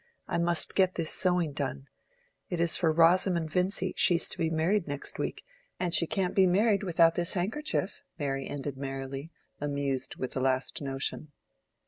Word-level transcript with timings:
I 0.27 0.39
must 0.39 0.73
get 0.73 0.95
this 0.95 1.11
sewing 1.13 1.53
done. 1.53 1.85
It 2.49 2.59
is 2.59 2.75
for 2.75 2.91
Rosamond 2.91 3.51
Vincy: 3.51 3.93
she 3.95 4.15
is 4.15 4.27
to 4.29 4.37
be 4.39 4.49
married 4.49 4.87
next 4.87 5.19
week, 5.19 5.43
and 5.79 5.93
she 5.93 6.07
can't 6.07 6.33
be 6.33 6.47
married 6.47 6.81
without 6.81 7.13
this 7.13 7.35
handkerchief." 7.35 8.01
Mary 8.17 8.47
ended 8.47 8.77
merrily, 8.77 9.31
amused 9.59 10.15
with 10.15 10.31
the 10.31 10.39
last 10.41 10.81
notion. 10.81 11.31